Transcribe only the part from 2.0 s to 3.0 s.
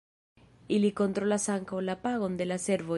pagon de la servoj.